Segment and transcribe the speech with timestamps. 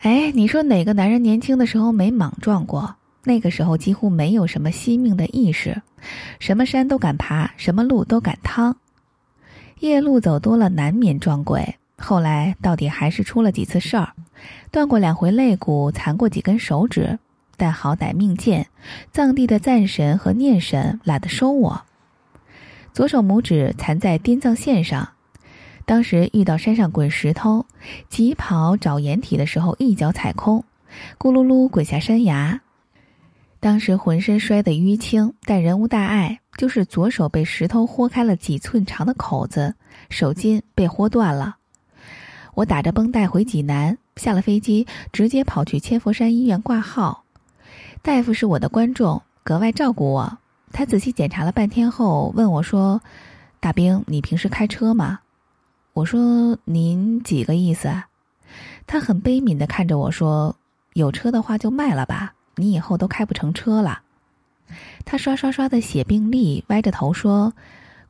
[0.00, 2.94] 哎，你说哪个男人年轻的时候没莽撞过？
[3.24, 5.82] 那个时候几乎没有什么惜命的意识，
[6.38, 8.76] 什么山都敢爬，什么路都敢趟。
[9.80, 11.76] 夜路走多了，难免撞鬼。
[11.98, 14.12] 后来到底还是出了几次事儿，
[14.70, 17.18] 断过两回肋骨，残过几根手指。
[17.56, 18.66] 但好歹命贱，
[19.10, 21.82] 藏地的赞神和念神懒得收我。
[22.92, 25.08] 左手拇指残在滇藏线上，
[25.86, 27.64] 当时遇到山上滚石头，
[28.08, 30.64] 急跑找掩体的时候一脚踩空，
[31.16, 32.60] 咕噜噜滚下山崖。
[33.60, 39.76] 当时浑身摔得淤青，但人无大碍，就是左手被石头豁开了几寸长的口子，
[40.10, 41.56] 手筋被豁断了。
[42.54, 47.22] 我打着绷带回济南，下了飞机直接跑去千佛山医院挂号。
[48.02, 50.38] 大夫是我的观众，格外照顾我。
[50.72, 53.00] 他仔细检查了半天后，问我说
[53.60, 55.20] ：“大兵，你平时开车吗？”
[55.96, 57.90] 我说：“您几个意思？”
[58.86, 60.54] 他很悲悯的看着我说
[60.92, 64.00] ：“有车的话就卖了吧，你以后都开不成车了。”
[65.06, 67.50] 他刷刷刷的写病历，歪着头说：“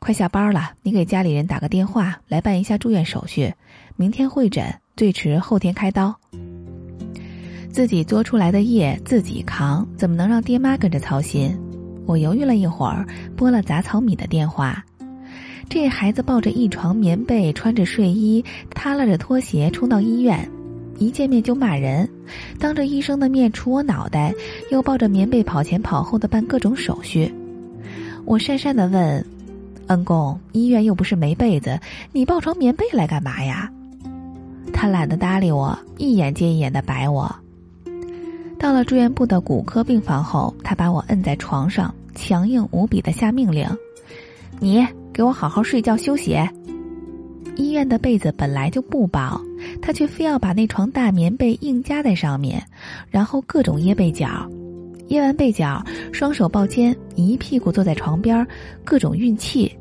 [0.00, 3.54] 快下班了，你给家里人打个电话，来办一下住院手续，
[3.94, 6.12] 明天会诊，最迟后天开刀。”
[7.70, 11.56] 自己作出来的业自己扛，怎么能让爹妈跟着操心？
[12.04, 14.84] 我犹豫了一会儿，拨了杂草米的电话。
[15.68, 20.48] 这孩子抱着一床棉被，穿着睡衣，耷拉着拖鞋冲到医院，
[20.98, 22.08] 一见面就骂人，
[22.58, 24.32] 当着医生的面杵我脑袋，
[24.70, 27.32] 又抱着棉被跑前跑后的办各种手续。
[28.24, 29.24] 我讪讪的问
[29.88, 31.78] ：“恩公，医院又不是没被子，
[32.12, 33.70] 你抱床棉被来干嘛呀？”
[34.72, 37.34] 他懒得搭理我，一眼接一眼的白我。
[38.58, 43.68] 到了住院部的骨科病房后，他把我摁在床上，强硬无比的下命令
[44.58, 44.86] ：“你
[45.16, 46.38] 给我好好睡觉休息。”
[47.56, 49.40] 医院的被子本来就不薄，
[49.80, 52.62] 他却非要把那床大棉被硬加在上面，
[53.08, 54.46] 然后各种掖被角，
[55.08, 58.46] 掖完被角，双手抱肩，一屁股坐在床边，
[58.84, 59.74] 各种运气。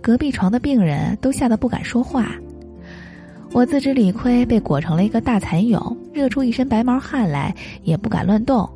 [0.00, 2.30] 隔壁床的病人都吓得不敢说话。
[3.50, 8.68] 我自知理亏，被裹成了一个大蚕蛹，热出一身白毛汗来，也不敢乱动。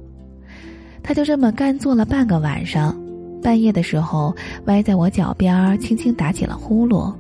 [1.05, 3.00] 他就这么干坐了半个晚上，
[3.43, 4.35] 半夜的时候
[4.67, 7.13] 歪在我脚边，轻轻打起了呼噜。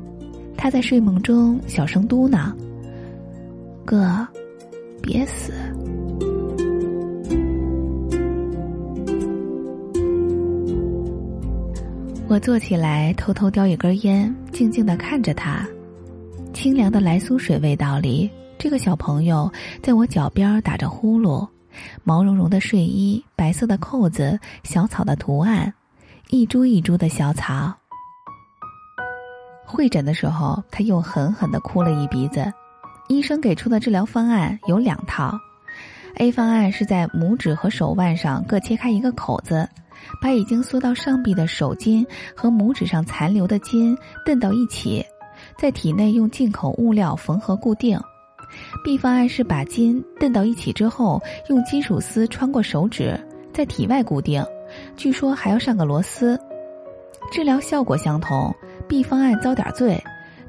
[0.56, 2.52] 他在睡梦中小声嘟囔
[3.84, 4.26] ：“哥，
[5.00, 5.52] 别死。”
[12.28, 15.66] 我坐起来，偷偷叼一根烟，静静的看着他。
[16.52, 19.50] 清凉的来苏水味道里，这个小朋友
[19.82, 21.48] 在我脚边打着呼噜，
[22.04, 25.72] 毛茸茸的睡衣，白色的扣子，小草的图案，
[26.32, 27.74] 一株一株的小草。
[29.66, 32.52] 会诊的时候，他又狠狠的哭了一鼻子。
[33.08, 35.36] 医生给出的治疗方案有两套
[36.18, 39.68] ，A 方案是在拇指和手腕上各切开一个口子，
[40.22, 45.04] 把已经缩到上臂的手筋和拇指上残留的筋蹬到一起。
[45.58, 48.00] 在体内用进口物料缝合固定
[48.84, 53.18] ，B 方案是把筋蹬到一起之后，用金属丝穿过手指，
[53.52, 54.44] 在体外固定，
[55.00, 56.38] 据说还要上个螺丝。
[57.32, 58.54] 治疗效果相同
[58.86, 59.98] ，B 方案遭点罪，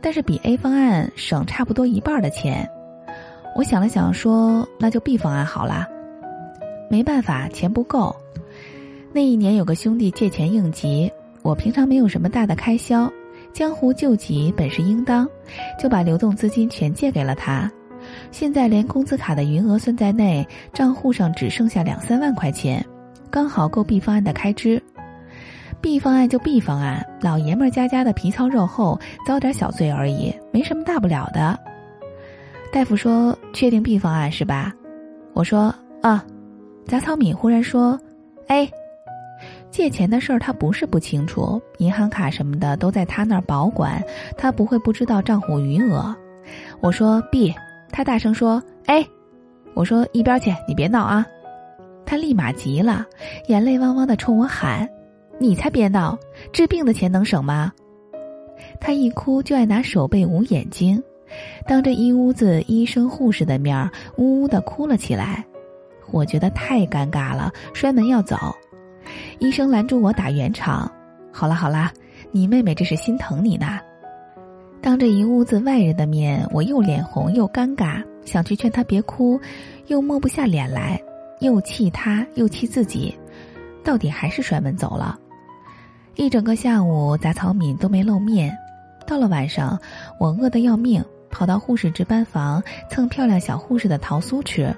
[0.02, 2.70] 但是比 A 方案省差不多一半的钱。
[3.56, 5.88] 我想了想，说那就 B 方案好了。
[6.90, 8.14] 没办法，钱不够。
[9.14, 11.10] 那一年有个兄弟借钱应急，
[11.44, 13.10] 我平常没有什么大的开销。
[13.54, 15.26] 江湖救急本是应当，
[15.80, 17.72] 就把流动资金全借给了他。
[18.32, 22.86] 现在连工资卡的余额算在内，账户上只剩下两三万块钱，
[23.32, 24.82] 刚好够 B 方案的开支。
[25.80, 31.58] B 方案就 B 方案，老爷们家家的皮糙肉厚，遭点小罪而已，没什么大不了的。
[32.72, 34.74] 大夫说：“确定 B 方案是吧？”
[35.34, 36.24] 我说：“啊。”
[36.86, 38.00] 杂草米忽然说
[38.48, 38.70] ：“哎。”
[39.72, 44.04] 借钱的事儿他不是不清楚，银行卡什么的都在他那儿保管，
[44.38, 46.14] 他不会不知道账户余额。
[46.82, 47.56] 我说 B，
[47.90, 49.08] 他大声说 A，
[49.74, 51.26] 我说一边去，你别闹啊！
[52.12, 53.06] 他立马急了，
[53.48, 54.86] 眼泪汪汪的冲我喊
[55.40, 56.20] ：“你才别闹，
[56.52, 57.72] 治病的钱能省吗？”
[58.82, 61.02] 他一哭就爱拿手背捂眼睛，
[61.66, 65.46] 当着一屋子医生护士的面呜呜的哭了起来。
[66.12, 68.36] 我觉得太尴尬了，摔门要走。
[69.40, 70.92] 医生拦住我打圆场，
[71.32, 71.94] 好了好了，
[72.34, 73.80] 你妹妹这是心疼你呢。
[74.82, 79.40] 当着一屋子外人的面，我又脸红又尴尬，想去劝她别哭，
[79.88, 81.02] 又抹不下脸来，
[81.42, 83.14] 又气他又气自己，
[83.84, 85.20] 到底还是摔门走了。
[86.16, 88.56] 一整个下午，杂草敏都没露面。
[89.08, 89.78] 到了晚上，
[90.20, 94.74] 我饿得要命，跑到护士值班房蹭漂亮小护士的桃酥吃，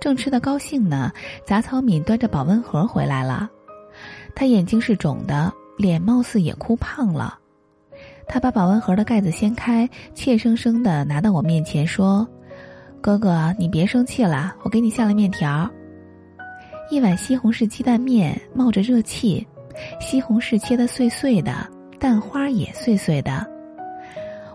[0.00, 1.12] 正吃得高兴呢，
[1.46, 3.48] 杂草敏端着保温盒回来了。
[4.34, 7.38] 他眼睛是肿的，脸貌似也哭胖了。
[8.26, 12.26] 他把保温盒的盖子掀开，怯生生的拿到我面前说
[13.00, 15.70] ：“哥哥，你别生气了，我给你下了面条。”
[16.92, 19.46] 一碗西红柿鸡蛋面冒着热气，
[19.98, 21.66] 西红柿切得碎碎的，
[21.98, 23.46] 蛋花也碎碎的。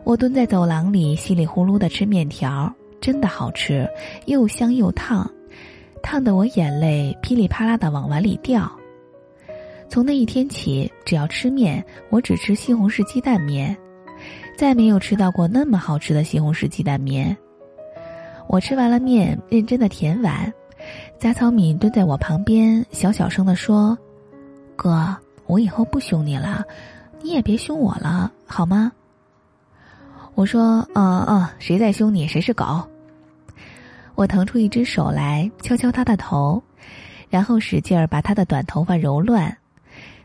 [0.04, 3.90] 我蹲在走廊里，稀里呼噜的吃面条，真的好吃，
[4.28, 5.28] 又香又烫，
[6.04, 8.72] 烫得我眼泪噼里啪啦的往碗里掉。
[9.90, 13.76] 从那一天起，只要吃面，我只吃西红柿鸡蛋面，
[14.56, 17.36] 再没有吃到过那么好吃的西红柿鸡蛋面。
[18.48, 20.54] 我吃完了面，认真的舔碗，
[21.20, 23.98] 杂草敏蹲在我旁边，小小声的说
[24.78, 25.16] ：“哥，
[25.48, 26.64] 我以后不凶你了，
[27.24, 28.92] 你也别凶我了，好吗？”
[30.36, 32.88] 我说：“嗯嗯，谁在凶你，谁是狗。”
[34.14, 36.62] 我腾出一只手来，敲敲他的头，
[37.30, 39.58] 然后使劲儿把他的短头发揉乱。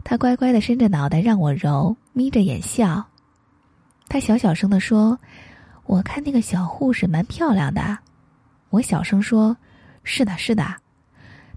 [0.05, 3.03] 他乖乖的伸着脑袋让我揉，眯着眼笑。
[4.09, 5.19] 他小小声的说
[5.87, 7.97] ：“我看那个小护士蛮漂亮的。”
[8.69, 9.57] 我小声说
[10.05, 10.63] ：“是的，是的。”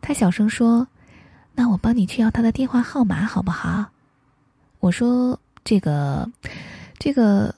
[0.07, 0.87] 他小声说
[1.55, 3.83] ：“那我帮你去要他的电话号码好不好？”
[4.79, 6.29] 我说：“这个，
[6.99, 7.53] 这个。”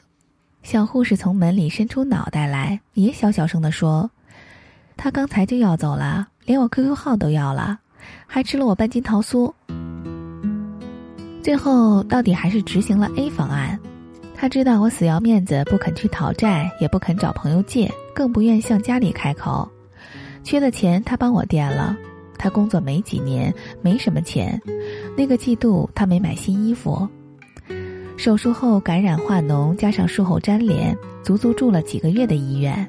[0.63, 4.09] 小护士从门里伸出脑袋来，也小小声的说
[4.95, 7.79] ：“他刚才就要走了，连我 QQ 号都要了，
[8.25, 9.51] 还吃了我半斤桃酥。”
[11.43, 13.77] 最后，到底还是执行了 A 方案。
[14.33, 19.69] 他知道我死要面子，不肯去讨债，也不肯找朋友借，更不愿向家里开口。
[20.45, 21.97] 缺的钱，他帮我垫了。
[22.37, 24.61] 他工作没几年，没什么钱。
[25.17, 27.07] 那个季度，他没买新衣服。
[28.15, 32.87] 手术后感染化脓，加上术后粘连，足足住了几个月的医院。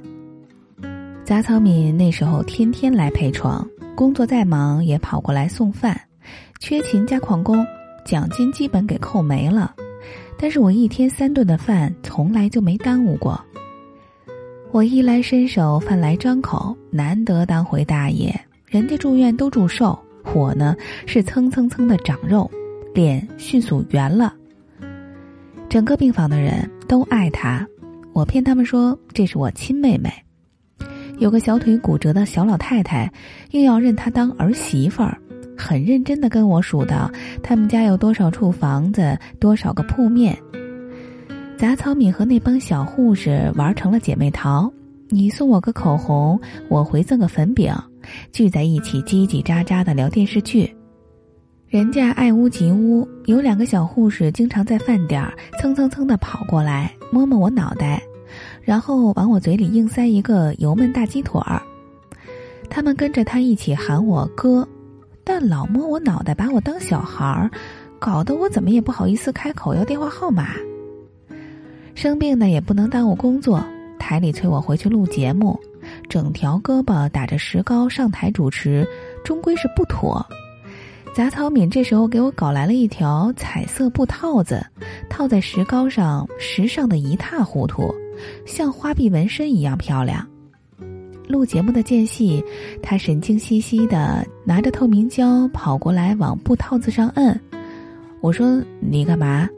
[1.24, 6.00] 杂草敏那时候天天来陪床，工作再忙也跑过来送饭，
[6.60, 7.66] 缺勤加旷工。
[8.06, 9.74] 奖金基本给扣没了，
[10.38, 13.38] 但是我一天三顿的饭从来就没耽误过。
[14.70, 18.34] 我衣来伸手，饭来张口，难得当回大爷。
[18.68, 19.98] 人家住院都住瘦，
[20.34, 20.76] 我呢
[21.06, 22.50] 是蹭蹭蹭的长肉，
[22.94, 24.34] 脸迅速圆了。
[25.70, 27.66] 整个病房的人都爱他，
[28.12, 30.12] 我骗他们说这是我亲妹妹。
[31.18, 33.10] 有个小腿骨折的小老太太，
[33.52, 35.16] 硬要认她当儿媳妇儿。
[35.56, 37.10] 很认真的跟我数到
[37.42, 40.38] 他们家有多少处房子，多少个铺面。
[41.56, 44.70] 杂草敏和那帮小护士玩成了姐妹淘，
[45.08, 46.38] 你送我个口红，
[46.68, 47.74] 我回赠个粉饼，
[48.32, 50.74] 聚在一起叽叽喳喳的聊电视剧。
[51.68, 58.02] 人家爱屋及乌，有两个小护士经常在饭点儿蹭蹭蹭的跑过来摸摸我脑袋，
[58.62, 61.62] 然后往我嘴里硬塞一个油焖大鸡腿儿。
[62.70, 64.66] 他们跟着他一起喊我哥。
[65.30, 67.50] 但老摸我脑袋，把我当小孩儿，
[67.98, 70.54] 搞得我怎么也不好意思开口要电话号码。
[71.94, 73.62] 生病呢也不能耽误工作，
[73.98, 75.60] 台里催我回去录节目，
[76.08, 78.86] 整条胳膊打着石膏上台主持，
[79.24, 80.24] 终归是不妥。
[81.14, 84.64] 杂草敏这时候给我搞来了一条彩色布套子，
[85.10, 87.92] 套在石膏上，时尚的一塌糊涂，
[88.46, 90.24] 像花臂纹身一样漂亮。
[91.26, 92.42] 录节目的间隙，
[92.82, 97.38] 他神经兮兮的拿着透明胶跑过来往布套子上摁。
[98.20, 99.48] 我说：“你干嘛？”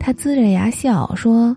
[0.00, 1.56] 他呲着牙笑说：“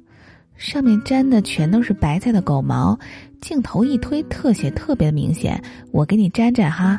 [0.56, 2.98] 上面粘的全都是白菜的狗毛，
[3.44, 5.62] 镜头一推，特写特别明显。
[5.92, 6.98] 我给你粘粘哈。”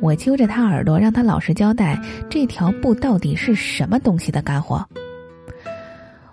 [0.00, 4.84] 我揪着他耳朵，让他老实交代这条布到底是什么东西的干货。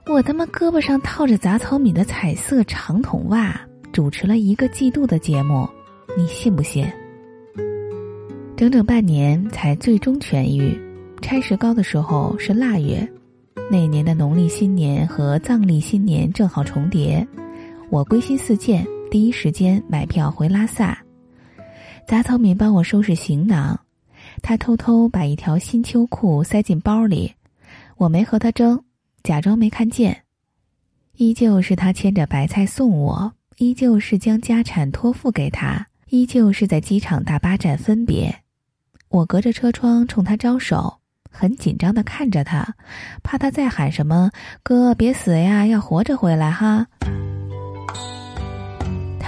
[0.07, 3.59] 我他妈胳膊上套着杂草米的彩色长筒袜。
[3.91, 5.67] 主持了一个季度的节目，
[6.15, 6.88] 你信不信？
[8.55, 10.79] 整整半年才最终痊愈。
[11.21, 13.07] 拆石膏的时候是腊月，
[13.69, 17.27] 那年的农历新年和藏历新年正好重叠。
[17.89, 20.97] 我归心似箭，第一时间买票回拉萨。
[22.07, 23.79] 杂草敏帮我收拾行囊，
[24.43, 27.33] 他偷偷把一条新秋裤塞进包里，
[27.97, 28.83] 我没和他争，
[29.23, 30.23] 假装没看见。
[31.17, 33.33] 依旧是他牵着白菜送我。
[33.57, 38.33] 依旧是将家产托付给他，依旧是在机场大巴站分别。
[39.09, 40.99] 我隔着车窗冲他招手，
[41.29, 42.75] 很紧张的看着他，
[43.21, 44.31] 怕他再喊什么
[44.63, 46.87] “哥别死呀，要活着回来哈”。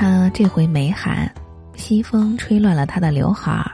[0.01, 1.31] 他这回没喊，
[1.75, 3.71] 西风吹乱了他的刘海儿。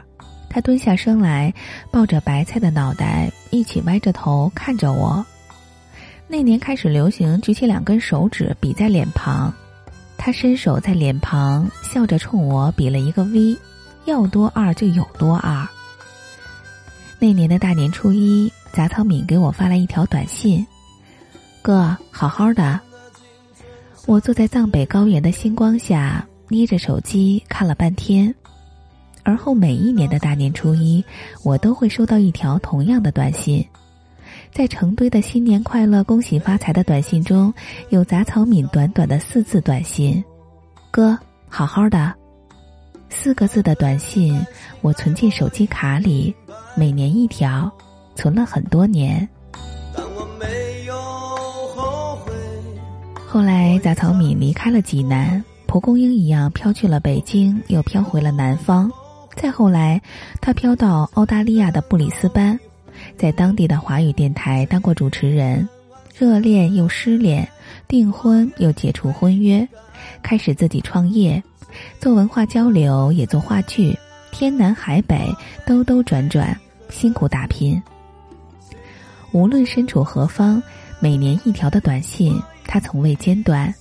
[0.50, 1.50] 他蹲下身来，
[1.90, 5.24] 抱着白菜的脑袋，一起歪着头看着我。
[6.26, 9.50] 那年开始流行举起两根手指比在脸庞。
[10.18, 13.56] 他伸手在脸庞，笑着冲我比了一个 V，
[14.04, 15.66] 要多二就有多二。
[17.18, 20.66] 那年的大年初一，杂草敏给我发来一条短信
[21.64, 22.78] ：“哥，好好的。”
[24.08, 28.34] 我坐在藏北高原的星光下，捏着手机看了半天。
[29.22, 31.04] 而后每一年的大年初一，
[31.44, 33.62] 我都会收到一条同样的短信。
[34.50, 37.52] 在成堆的新年快乐、恭喜发财的短信中，
[37.90, 40.24] 有杂草敏短短的四字短信
[40.90, 42.14] ：“哥，好好的。”
[43.10, 44.40] 四个字的短信，
[44.80, 46.34] 我存进手机卡里，
[46.74, 47.70] 每年一条，
[48.14, 49.28] 存了很多年。
[53.30, 58.90] 后来，杂草敏离开了济南，蒲公英一样飘去了北京，又飘回了南方。
[59.36, 60.00] 再后来，
[60.40, 62.58] 他飘到澳大利亚的布里斯班。
[63.18, 65.68] 在当地的华语电台当过主持人，
[66.16, 67.46] 热恋又失恋，
[67.86, 69.68] 订婚又解除婚约，
[70.22, 71.42] 开始自己创业，
[72.00, 73.94] 做文化交流也做话剧，
[74.32, 75.30] 天南海北
[75.66, 76.58] 兜兜转转，
[76.88, 77.80] 辛苦打拼。
[79.32, 80.62] 无论身处何方，
[81.00, 83.72] 每年一条的短信，他从未间断。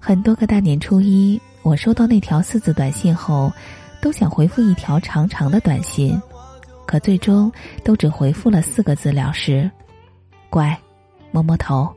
[0.00, 3.52] 很多个大年初一，我收到那条四字短信后，
[4.00, 6.20] 都想回复一条长长的短信。
[6.86, 7.52] 可最终
[7.84, 9.70] 都只回复了四个字了事，
[10.48, 10.76] 乖，
[11.30, 11.88] 摸摸头。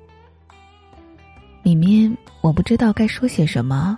[1.63, 3.97] 敏敏，我不知道该说些什么。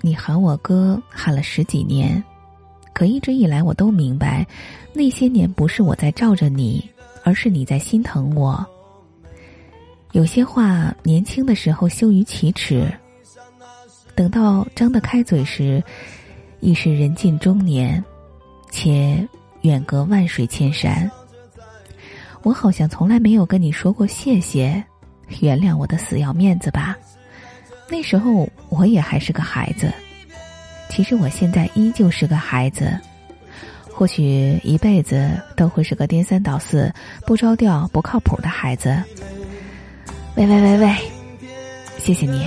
[0.00, 2.22] 你喊我哥喊了十几年，
[2.94, 4.46] 可一直以来我都明白，
[4.92, 6.88] 那些年不是我在罩着你，
[7.24, 8.64] 而是你在心疼我。
[10.12, 12.92] 有些话年轻的时候羞于启齿，
[14.14, 15.82] 等到张得开嘴时，
[16.60, 18.02] 已是人近中年，
[18.70, 19.26] 且。
[19.62, 21.10] 远隔万水千山，
[22.42, 24.82] 我好像从来没有跟你说过谢谢，
[25.40, 26.96] 原谅我的死要面子吧。
[27.90, 29.92] 那时候我也还是个孩子，
[30.88, 32.96] 其实我现在依旧是个孩子，
[33.92, 36.94] 或许一辈子都会是个颠三倒四、
[37.26, 38.96] 不着调、不靠谱的孩子。
[40.38, 40.94] 喂喂喂喂，
[41.98, 42.46] 谢谢你。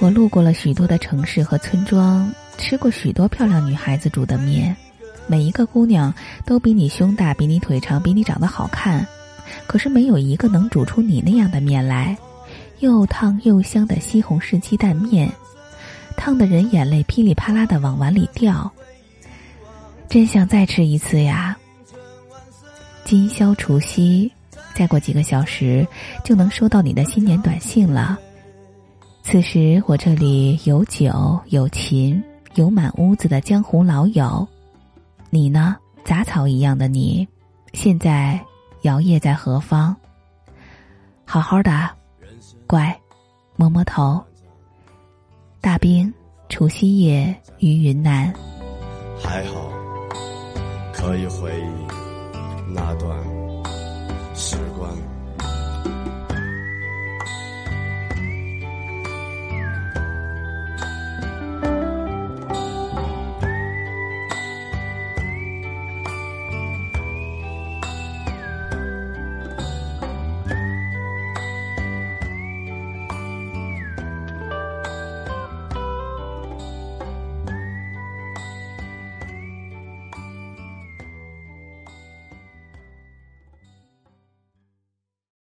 [0.00, 4.74] 我路过了许多的城市和村庄，吃过许多漂亮女孩子煮的面，
[5.26, 6.14] 每一个姑娘
[6.46, 9.06] 都比你胸大，比你腿长，比你长得好看，
[9.66, 12.16] 可是没有一个能煮出你那样的面来，
[12.78, 15.30] 又烫又香的西红柿鸡蛋面，
[16.16, 18.72] 烫的人眼泪噼里啪啦的往碗里掉。
[20.08, 21.54] 真想再吃一次呀！
[23.04, 24.32] 今宵除夕，
[24.74, 25.86] 再过几个小时
[26.24, 28.18] 就能收到你的新年短信了。
[29.22, 32.22] 此时我这里有酒有琴
[32.54, 34.46] 有满屋子的江湖老友，
[35.30, 35.76] 你呢？
[36.04, 37.26] 杂草一样的你，
[37.72, 38.38] 现在
[38.82, 39.94] 摇曳在何方？
[41.24, 41.90] 好好的，
[42.66, 42.94] 乖，
[43.56, 44.22] 摸摸头。
[45.62, 46.12] 大兵，
[46.50, 48.30] 除夕夜于云南。
[49.18, 49.70] 还好，
[50.92, 52.03] 可以回忆
[52.66, 53.18] 那段
[54.34, 55.13] 时光。